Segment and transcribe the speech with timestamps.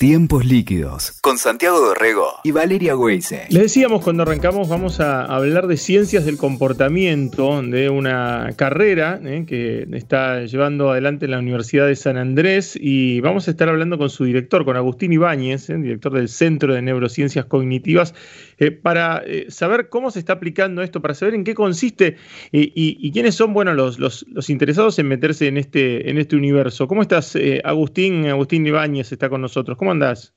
[0.00, 3.44] Tiempos líquidos con Santiago Dorrego y Valeria Weise.
[3.50, 9.44] Le decíamos cuando arrancamos vamos a hablar de ciencias del comportamiento, de una carrera eh,
[9.46, 14.08] que está llevando adelante la Universidad de San Andrés y vamos a estar hablando con
[14.08, 18.14] su director, con Agustín Ibáñez, eh, director del Centro de Neurociencias Cognitivas,
[18.56, 22.16] eh, para saber cómo se está aplicando esto, para saber en qué consiste
[22.52, 26.88] y, quiénes son bueno, los, los, interesados en meterse en este, en este universo.
[26.88, 28.26] ¿Cómo estás, Agustín?
[28.26, 29.76] Agustín Ibáñez está con nosotros.
[29.76, 30.32] ¿Cómo andás?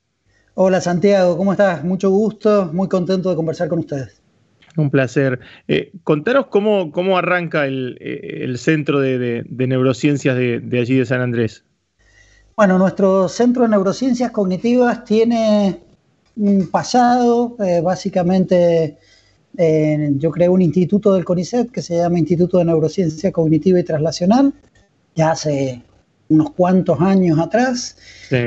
[0.56, 1.84] Hola Santiago, ¿cómo estás?
[1.84, 4.22] Mucho gusto, muy contento de conversar con ustedes.
[4.76, 5.40] Un placer.
[5.68, 11.64] Eh, contanos cómo, cómo arranca el, eh, centro de, neurociencias de, allí de San Andrés.
[12.56, 15.80] Bueno, nuestro centro de neurociencias cognitivas tiene
[16.36, 18.98] un pasado, eh, básicamente
[19.56, 24.52] yo creé un instituto del CONICET que se llama Instituto de Neurociencia Cognitiva y Translacional,
[25.14, 25.84] ya hace
[26.30, 27.98] unos cuantos años atrás.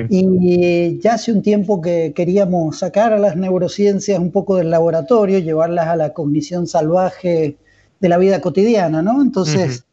[0.09, 5.39] Y ya hace un tiempo que queríamos sacar a las neurociencias un poco del laboratorio,
[5.39, 7.57] llevarlas a la cognición salvaje
[8.01, 9.23] de la vida cotidiana, ¿no?
[9.23, 9.85] Entonces,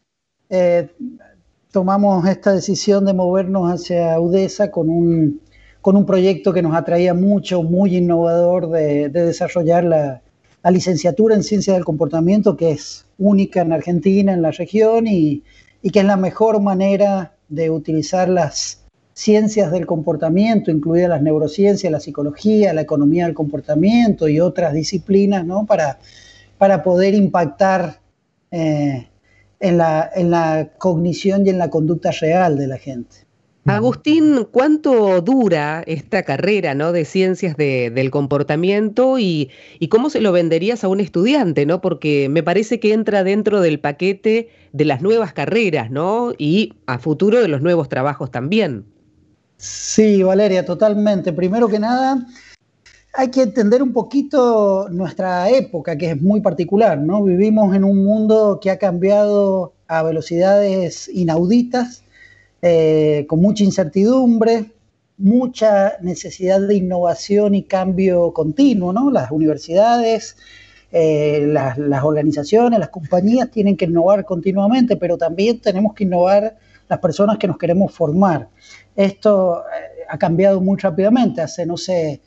[0.49, 0.89] eh,
[1.71, 5.41] tomamos esta decisión de movernos hacia UDESA con un,
[5.81, 10.21] con un proyecto que nos atraía mucho, muy innovador de, desarrollar la,
[10.63, 15.43] la, licenciatura en ciencia del comportamiento, que es única en Argentina, en la región, y,
[15.81, 21.91] y que es la mejor manera de utilizar las ciencias del comportamiento, incluidas las neurociencias,
[21.91, 25.65] la psicología, la economía del comportamiento y otras disciplinas, ¿no?
[25.65, 25.99] para,
[26.57, 27.99] para poder impactar
[28.51, 29.07] eh,
[29.59, 33.17] en, la, en la cognición y en la conducta real de la gente.
[33.65, 36.91] Agustín, ¿cuánto dura esta carrera ¿no?
[36.91, 39.51] de ciencias del comportamiento y,
[39.89, 41.65] cómo se lo venderías a un estudiante?
[41.65, 41.79] ¿no?
[41.79, 46.33] Porque me parece que entra dentro del paquete de las nuevas carreras ¿no?
[46.37, 48.85] y a futuro de los nuevos trabajos también.
[49.55, 51.31] Sí, Valeria, totalmente.
[51.31, 52.27] Primero que nada,
[53.13, 56.99] hay que entender un poquito nuestra época, que es muy particular.
[56.99, 57.23] ¿no?
[57.23, 62.03] Vivimos en un mundo que ha cambiado a velocidades inauditas
[62.65, 64.71] eh, con mucha incertidumbre,
[65.17, 69.11] mucha necesidad de innovación y cambio continuo, ¿no?
[69.11, 70.37] Las universidades,
[70.93, 76.55] eh, las, organizaciones, las compañías tienen que innovar continuamente, pero también tenemos que innovar
[76.87, 78.47] las personas que nos queremos formar.
[78.95, 81.41] Esto eh, ha cambiado muy rápidamente.
[81.41, 82.21] Hace, no sé,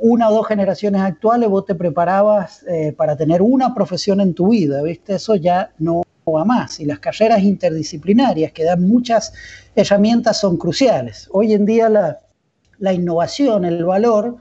[0.00, 2.64] una o dos generaciones actuales vos te preparabas
[2.96, 5.16] para tener una profesión en tu vida, ¿viste?
[5.16, 6.80] Eso ya no va más.
[6.80, 9.32] Y las carreras interdisciplinarias que dan muchas
[9.74, 11.28] herramientas son cruciales.
[11.32, 14.36] Hoy en día la, innovación, el valor,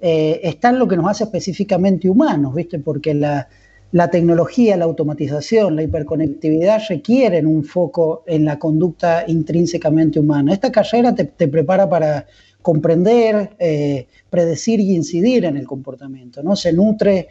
[0.00, 2.78] eh, está en lo que nos hace específicamente humanos, ¿viste?
[2.78, 3.48] Porque la,
[4.10, 10.52] tecnología, la automatización, la hiperconectividad requieren un foco en la conducta intrínsecamente humana.
[10.52, 12.26] Esta carrera te, prepara para
[12.62, 16.56] comprender, eh, predecir y incidir en el comportamiento, ¿no?
[16.56, 17.28] Se nutre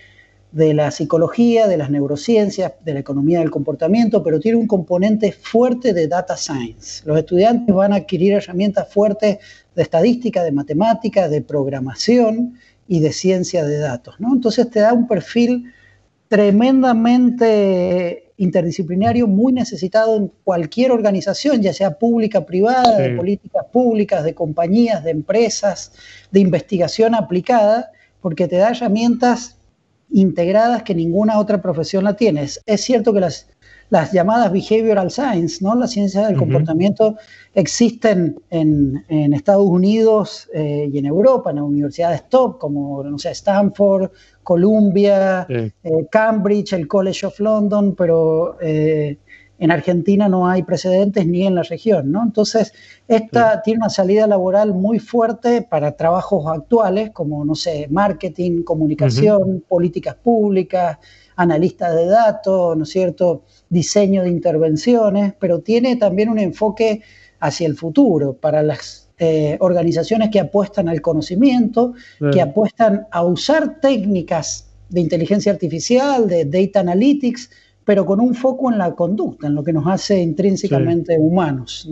[0.52, 5.32] de la psicología, de las neurociencias, de la economía del comportamiento, pero tiene un componente
[5.32, 7.04] fuerte de data science.
[7.06, 9.38] Los estudiantes van a adquirir herramientas fuertes
[9.76, 12.56] de estadística, de matemática, de programación
[12.88, 14.16] y de ciencia de datos.
[14.20, 14.34] ¿no?
[14.34, 15.72] Entonces te da un perfil
[16.28, 24.34] tremendamente interdisciplinario, muy necesitado en cualquier organización, ya sea pública, privada, de políticas públicas, de
[24.34, 25.94] compañías, de empresas,
[26.32, 29.61] de investigación aplicada, porque te da herramientas
[30.12, 32.44] integradas que ninguna otra profesión la tiene.
[32.44, 33.48] Es, cierto que las,
[33.90, 35.76] las llamadas behavioral science, ¿no?
[35.76, 37.16] las ciencias del comportamiento,
[37.54, 43.32] existen en, Estados Unidos eh, y en Europa, en las universidades top, como no sé,
[43.32, 44.12] Stanford,
[44.44, 45.72] Columbia, eh,
[46.12, 49.18] Cambridge, el College of London, pero eh,
[49.62, 52.24] en Argentina no hay precedentes ni en la región, ¿no?
[52.24, 52.74] Entonces,
[53.08, 59.64] esta tiene una salida laboral muy fuerte para trabajos actuales como, no sé, marketing, comunicación,
[59.70, 60.98] políticas públicas,
[61.36, 67.04] analistas de datos, ¿no es cierto?, diseño de intervenciones, pero tiene también un enfoque
[67.40, 71.94] hacia el futuro para las eh, organizaciones que apuestan al conocimiento,
[72.34, 77.52] que apuestan a usar técnicas de inteligencia artificial, de data analytics,
[77.86, 81.90] pero con un foco en la conducta, en lo que nos hace intrínsecamente humanos.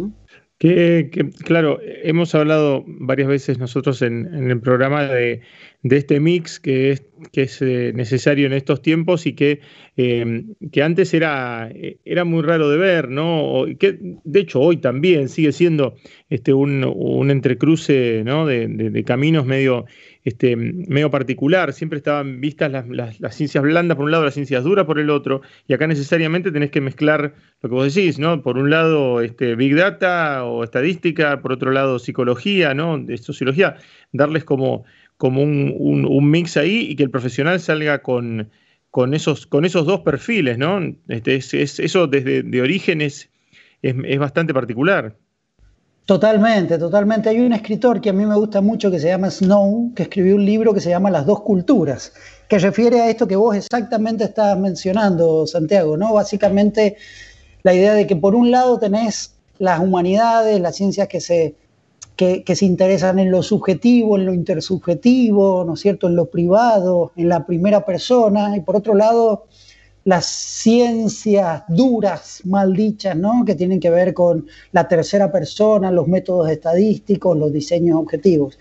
[0.60, 1.10] Que,
[1.46, 5.40] claro, hemos hablado varias veces nosotros en, el programa de,
[5.84, 9.62] este mix que es, que es eh, necesario en estos tiempos y que,
[9.96, 11.72] eh, que antes era,
[12.04, 13.68] era muy raro de ver, ¿no?
[13.80, 15.96] Que de hecho hoy también sigue siendo
[16.30, 18.46] este, un, un entrecruce ¿no?
[18.46, 19.86] de, de, caminos medio
[20.30, 24.86] este, medio particular, siempre estaban vistas las, ciencias blandas por un lado, las ciencias duras
[24.86, 28.44] por el otro, y acá necesariamente tenés que mezclar lo que vos decís, ¿no?
[28.44, 33.04] Por un lado, este, Big Data o estadística, por otro lado, psicología, ¿no?
[33.18, 33.78] Sociología,
[34.12, 34.86] darles como,
[35.18, 38.52] como un, mix ahí y que el profesional salga con,
[38.92, 40.80] con, esos, con esos dos perfiles, ¿no?
[41.08, 43.32] Este, es, eso desde de origen es,
[43.82, 45.16] es bastante particular.
[46.10, 47.30] Totalmente, totalmente.
[47.30, 50.38] Hay un escritor que a mí me gusta mucho que se llama Snow, que escribió
[50.38, 52.14] un libro que se llama Las dos culturas,
[52.48, 56.16] que refiere a esto que vos exactamente estás mencionando, Santiago, ¿no?
[56.16, 56.98] Básicamente
[57.62, 61.54] la idea de que por un lado tenés las humanidades, las ciencias que se,
[62.16, 66.26] que, que se interesan en lo subjetivo, en lo intersubjetivo, ¿no es cierto?, en lo
[66.26, 69.46] privado, en la primera persona, y por otro lado
[70.06, 73.44] las ciencias duras, mal dichas, ¿no?
[73.46, 78.58] que tienen que ver con la tercera persona, los métodos estadísticos, los diseños objetivos.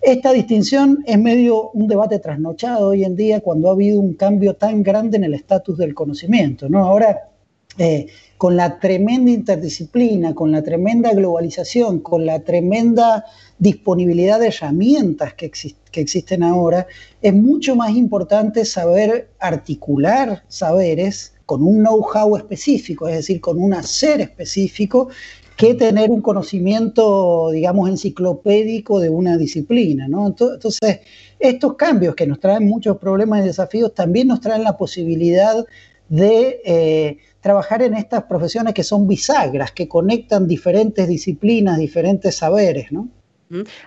[0.00, 4.54] Esta distinción es medio un debate trasnochado hoy en día cuando ha habido un cambio
[4.54, 6.68] tan grande en el estatus del conocimiento.
[6.68, 6.84] ¿no?
[6.84, 7.31] Ahora,
[7.78, 13.24] eh, con la tremenda interdisciplina, con la tremenda globalización, con la tremenda
[13.58, 15.50] disponibilidad de herramientas que,
[15.92, 16.86] existen ahora,
[17.22, 23.74] es mucho más importante saber articular saberes con un know-how específico, es decir, con un
[23.74, 25.08] hacer específico,
[25.56, 30.06] que tener un conocimiento, digamos, enciclopédico de una disciplina.
[30.06, 31.00] Entonces,
[31.38, 35.64] estos cambios que nos traen muchos problemas y desafíos también nos traen la posibilidad
[36.08, 42.90] de eh, trabajar en estas profesiones que son bisagras, que conectan diferentes disciplinas, diferentes saberes,
[42.90, 43.08] ¿no?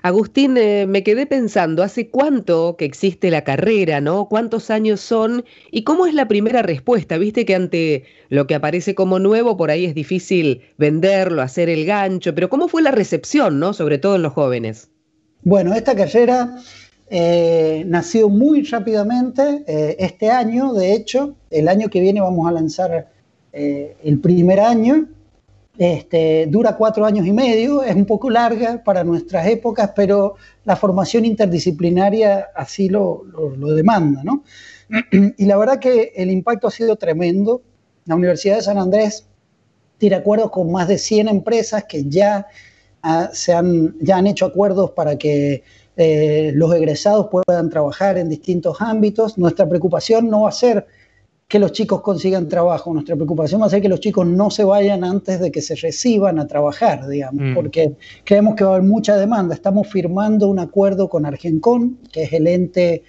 [0.04, 4.28] Agustín, eh, me quedé pensando, ¿hace cuánto que existe la carrera, no?
[4.30, 5.44] ¿Cuántos años son?
[5.72, 7.18] ¿Y cómo es la primera respuesta?
[7.18, 11.86] Viste que ante lo que aparece como nuevo, por ahí es difícil venderlo, hacer el
[11.86, 13.74] gancho, pero ¿cómo fue la recepción, no?
[13.74, 14.90] Sobre todo en los jóvenes.
[15.42, 16.58] Bueno, esta carrera
[17.10, 22.52] eh, nació muy rápidamente eh, este año, de hecho, el año que viene vamos a
[22.52, 23.15] lanzar
[23.56, 25.08] el primer año
[25.78, 30.78] este, dura cuatro años y medio, es un poco larga para nuestras épocas, pero la
[30.78, 33.24] formación interdisciplinaria así lo,
[33.76, 34.22] demanda.
[34.24, 34.44] ¿no?
[35.38, 37.62] Y la verdad que el impacto ha sido tremendo.
[38.06, 39.26] La Universidad de San Andrés
[39.98, 42.48] tiene acuerdos con más de 100 empresas que ya,
[43.34, 45.64] se han, ya han hecho acuerdos para que
[45.98, 49.38] eh, los egresados puedan trabajar en distintos ámbitos.
[49.38, 50.86] Nuestra preocupación no va a ser
[51.48, 52.94] que los chicos consigan trabajo.
[52.94, 55.76] Nuestra preocupación va a ser que los chicos no se vayan antes de que se
[55.76, 57.54] reciban a trabajar, digamos, mm.
[57.54, 57.94] porque
[58.24, 59.54] creemos que va a haber mucha demanda.
[59.54, 63.04] Estamos firmando un acuerdo con Argencon, que es el ente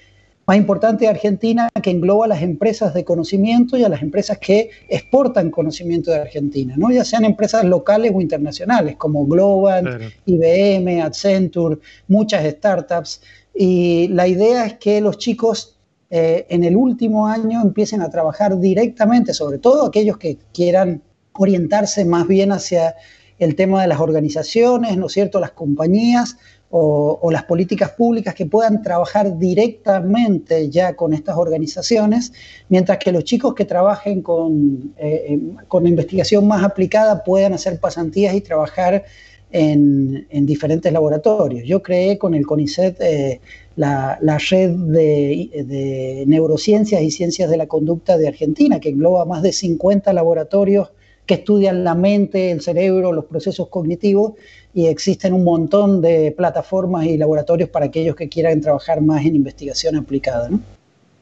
[0.47, 4.39] más importante de Argentina, que engloba a las empresas de conocimiento y a las empresas
[4.39, 6.93] que exportan conocimiento de Argentina, ¿no?
[6.93, 13.23] ya sean empresas locales o internacionales, como Global, IBM, Accenture, muchas startups.
[13.55, 15.76] Y la idea es que los chicos
[16.11, 22.05] eh, en el último año empiecen a trabajar directamente, sobre todo aquellos que quieran orientarse
[22.05, 22.95] más bien hacia
[23.39, 26.37] el tema de las organizaciones, ¿no es cierto?, las compañías
[26.71, 32.33] o, las políticas públicas que puedan trabajar directamente ya con estas organizaciones,
[32.69, 35.39] mientras que los chicos que trabajen con, eh,
[35.69, 39.05] con investigación más aplicada puedan hacer pasantías y trabajar
[39.51, 41.67] en, diferentes laboratorios.
[41.67, 43.41] Yo creé con el CONICET eh,
[43.77, 49.53] la, red de, neurociencias y ciencias de la conducta de Argentina, que engloba más de
[49.53, 50.91] 50 laboratorios
[51.27, 54.35] que estudian la mente, el cerebro, los procesos cognitivos,
[54.73, 59.35] y existen un montón de plataformas y laboratorios para aquellos que quieran trabajar más en
[59.35, 60.51] investigación aplicada.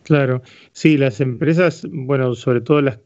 [0.02, 2.98] Claro, sí, las empresas, bueno, sobre todo las,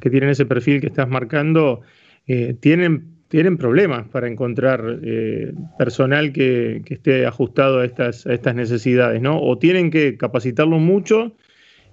[0.00, 1.80] que tienen ese perfil que estás marcando,
[2.26, 9.40] eh, tienen tienen problemas para encontrar eh, personal que, esté ajustado a estas, necesidades, ¿no?
[9.40, 11.32] O tienen que capacitarlo mucho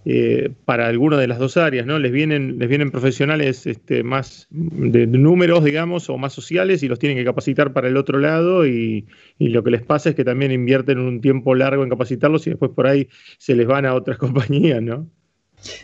[0.03, 1.97] eh, para alguna de las dos áreas, ¿no?
[1.97, 6.99] Les vienen, les vienen profesionales este, más de números, digamos, o más sociales y los
[6.99, 9.07] tienen que capacitar para el otro lado y,
[9.39, 12.71] lo que les pasa es que también invierten un tiempo largo en capacitarlos y después
[12.71, 15.07] por ahí se les van a otras compañías, ¿no?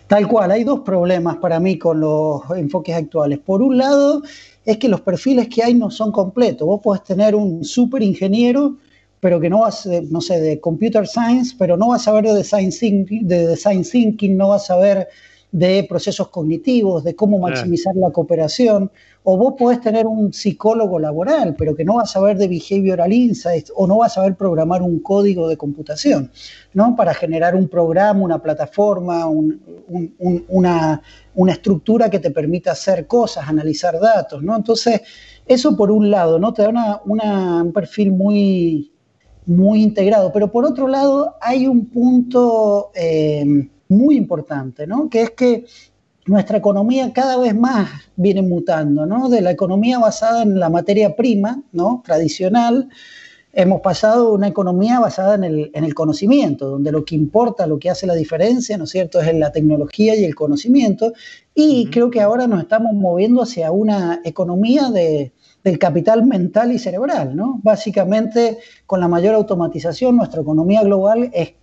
[0.08, 3.40] Tal cual, hay dos problemas para mí con los enfoques actuales.
[3.40, 4.22] Por un lado,
[4.66, 6.68] es que los perfiles que hay no son completos.
[6.68, 8.78] Vos podés tener un super ingeniero,
[9.20, 12.36] pero que no vas, no sé, de computer science, pero no vas a saber de
[12.36, 15.08] design thinking, de design thinking no vas a saber
[15.52, 18.92] de procesos cognitivos, de cómo maximizar la cooperación,
[19.24, 23.12] o vos podés tener un psicólogo laboral, pero que no va a saber de behavioral
[23.12, 26.32] insights o no va a saber programar un código de computación,
[26.74, 26.96] ¿no?
[26.96, 31.02] Para generar un programa, una plataforma, una,
[31.34, 34.56] una, estructura que te permita hacer cosas, analizar datos, ¿no?
[34.56, 35.02] Entonces,
[35.48, 36.54] eso por un lado, ¿no?
[36.54, 38.92] Te da una, un perfil muy
[39.48, 40.32] muy integrado.
[40.34, 45.10] Pero por otro lado, hay un punto eh, muy importante, ¿no?
[45.10, 45.66] Que es que
[46.26, 49.30] nuestra economía cada vez más viene mutando, ¿no?
[49.30, 52.02] De la economía basada en la materia prima, ¿no?
[52.04, 52.90] Tradicional,
[53.56, 57.90] hemos pasado a una economía basada en el, conocimiento, donde lo que importa, lo que
[57.90, 61.14] hace la diferencia, ¿no es cierto?, es la tecnología y el conocimiento.
[61.54, 65.32] Y creo que ahora nos estamos moviendo hacia una economía de,
[65.64, 67.62] del capital mental y cerebral, ¿no?
[67.64, 71.54] Básicamente, con la mayor automatización, nuestra economía global es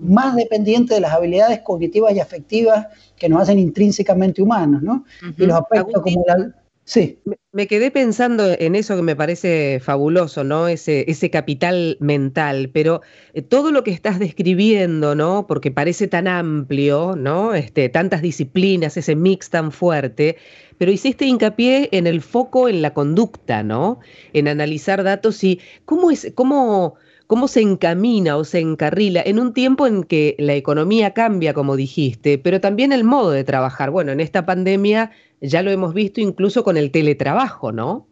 [0.00, 2.86] más dependiente de las habilidades cognitivas y afectivas
[3.18, 5.04] que nos hacen intrínsecamente humanos, ¿no?
[5.36, 6.54] Y los aspectos como la...
[6.84, 7.18] Sí.
[7.50, 10.68] Me quedé pensando en eso que me parece fabuloso, ¿no?
[10.68, 13.00] Ese, ese capital mental, pero
[13.34, 15.48] eh, todo lo que estás describiendo, ¿no?
[15.48, 17.54] Porque parece tan amplio, ¿no?
[17.54, 20.36] Este, tantas disciplinas, ese mix tan fuerte,
[20.78, 23.98] pero hiciste hincapié en el foco en la conducta, ¿no?
[24.32, 29.52] En analizar datos y cómo es, cómo cómo se encamina o se encarrila en un
[29.52, 33.90] tiempo en que la economía cambia, como dijiste, pero también el modo de trabajar.
[33.90, 38.06] Bueno, en esta pandemia ya lo hemos visto incluso con el teletrabajo, ¿no?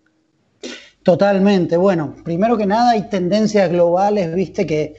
[1.02, 1.76] Totalmente.
[1.76, 4.94] Bueno, primero que nada hay tendencias globales, viste, que,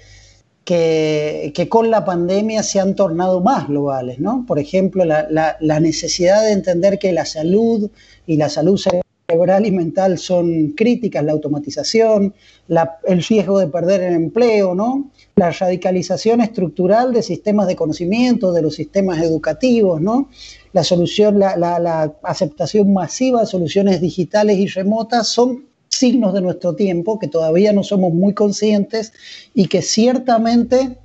[0.64, 4.46] que, con la pandemia se han tornado más globales, ¿no?
[4.48, 7.90] Por ejemplo, la, la necesidad de entender que la salud
[8.28, 8.78] y la salud
[9.28, 12.34] cerebral y mental son críticas, la automatización,
[12.68, 15.10] el riesgo de perder el empleo, ¿no?
[15.36, 20.30] la radicalización estructural de sistemas de conocimiento, de los sistemas educativos, ¿no?
[20.74, 27.18] la solución, la, aceptación masiva de soluciones digitales y remotas son signos de nuestro tiempo
[27.18, 29.14] que todavía no somos muy conscientes
[29.54, 30.98] y que ciertamente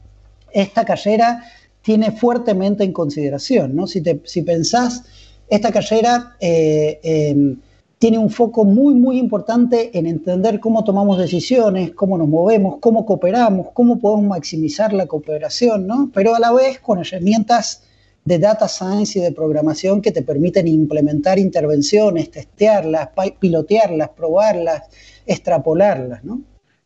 [0.53, 1.45] esta carrera
[1.83, 3.75] tiene fuertemente en consideración.
[3.75, 3.87] ¿no?
[3.87, 5.05] Si, te, si pensás,
[5.49, 7.57] esta carrera eh, em,
[8.01, 13.05] tiene un foco muy, muy importante en entender cómo tomamos decisiones, cómo nos movemos, cómo
[13.05, 16.11] cooperamos, cómo podemos maximizar la cooperación, ¿no?
[16.15, 17.87] Pero a la vez con herramientas
[18.25, 24.85] de data science y de programación que te permiten implementar intervenciones, testearlas, pilotearlas, probarlas,
[25.27, 26.41] extrapolarlas, ¿no?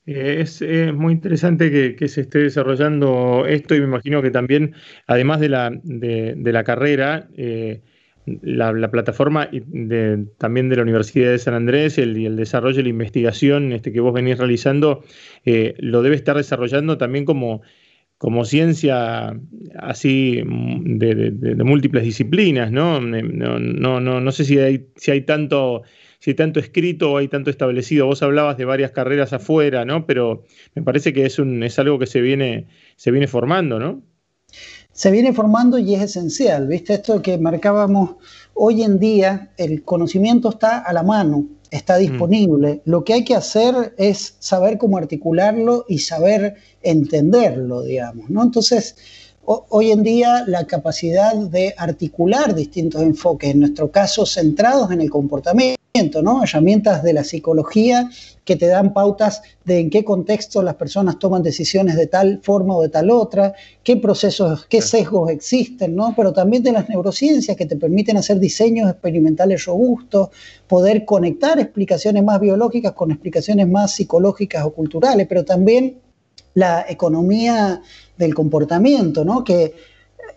[0.06, 4.74] Eh, es, muy interesante que, se esté desarrollando esto y me imagino que también,
[5.06, 7.82] además de la, de, la carrera, eh,
[8.26, 12.84] la, plataforma de, también de la Universidad de San Andrés el, y el desarrollo y
[12.84, 15.04] la investigación este, que vos venís realizando,
[15.44, 17.62] eh, lo debe estar desarrollando también como,
[18.44, 19.38] ciencia
[19.78, 23.00] así de, múltiples disciplinas, ¿no?
[23.00, 25.82] No, no, no, no sé si hay, si hay tanto
[26.24, 28.06] si tanto escrito o hay tanto establecido.
[28.06, 30.06] Vos hablabas de varias carreras afuera, ¿no?
[30.06, 32.66] Pero me parece que es, un, es algo que se viene,
[32.96, 34.02] se viene formando, ¿no?
[34.94, 36.94] Se viene formando y es esencial, ¿viste?
[36.94, 38.10] Esto que marcábamos
[38.54, 42.80] hoy en día, el conocimiento está a la mano, está disponible.
[42.84, 48.44] Lo que hay que hacer es saber cómo articularlo y saber entenderlo, digamos, ¿no?
[48.44, 48.96] Entonces,
[49.44, 55.10] hoy en día la capacidad de articular distintos enfoques, en nuestro caso centrados en el
[55.10, 56.42] comportamiento, ¿no?
[56.42, 58.10] Herramientas de la psicología
[58.44, 62.74] que te dan pautas de en qué contexto las personas toman decisiones de tal forma
[62.74, 66.12] o de tal otra, qué procesos, qué sesgos existen, ¿no?
[66.16, 70.30] Pero también de las neurociencias que te permiten hacer diseños experimentales robustos,
[70.66, 76.00] poder conectar explicaciones más biológicas con explicaciones más psicológicas o culturales, pero también
[76.54, 77.82] la economía
[78.18, 79.44] del comportamiento, ¿no?
[79.44, 79.74] Que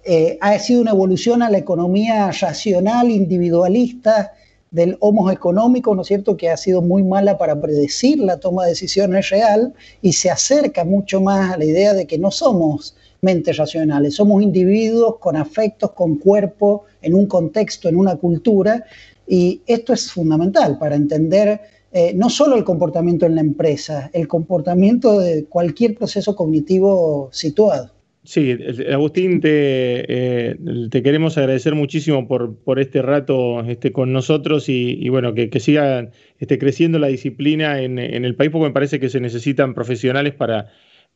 [0.06, 4.34] eh, ha sido una evolución a la economía racional, individualista,
[4.72, 8.64] del homo económico, ¿no es cierto?, que ha sido muy mala para predecir la toma
[8.64, 12.96] de decisiones real y se acerca mucho más a la idea de que no somos
[13.22, 18.86] mentes racionales, somos individuos con afectos, con cuerpo, en un contexto, en una cultura,
[19.28, 24.28] y esto es fundamental para entender eh, no solo el comportamiento en la empresa, el
[24.28, 27.97] comportamiento de cualquier proceso cognitivo situado.
[28.28, 28.58] Sí,
[28.92, 30.04] Agustín, te,
[30.50, 30.58] eh,
[30.92, 36.60] te queremos agradecer muchísimo por, este rato este, con nosotros y, bueno, que, siga este,
[36.60, 40.68] creciendo la disciplina en, el país, porque me parece que se necesitan profesionales para,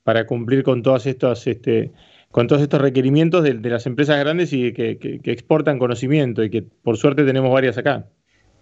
[0.04, 1.92] para cumplir con todas estas, este,
[2.32, 6.62] con todos estos requerimientos de, las empresas grandes y que, que, exportan conocimiento y que
[6.62, 8.08] por suerte tenemos varias acá.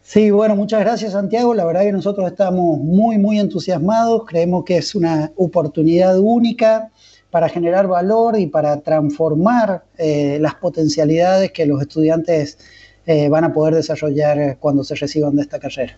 [0.02, 1.54] Sí, bueno, muchas gracias Santiago.
[1.54, 4.24] La verdad que nosotros estamos muy, muy entusiasmados.
[4.26, 6.90] Creemos que es una oportunidad única
[7.32, 12.58] para generar valor y para transformar eh, las potencialidades que los estudiantes
[13.06, 15.96] eh, van a poder desarrollar cuando se reciban de esta carrera.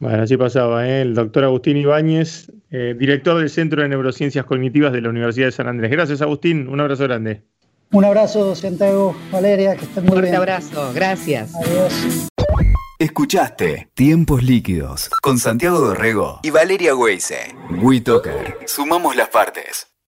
[0.00, 1.02] Bueno, así pasaba, ¿eh?
[1.02, 5.68] el doctor Agustín Ibáñez, director del Centro de Neurociencias Cognitivas de la Universidad de San
[5.68, 5.92] Andrés.
[5.92, 6.66] Gracias, Agustín.
[6.66, 7.42] Un abrazo grande.
[7.92, 10.34] Un abrazo, Santiago, Valeria, que estén muy bien.
[10.34, 11.54] Un abrazo, gracias.
[11.54, 12.28] Adiós.
[12.98, 17.54] Escuchaste Tiempos Líquidos con Santiago Dorrego y Valeria Weise.
[17.82, 18.58] WeToker.
[18.66, 19.91] Sumamos las partes.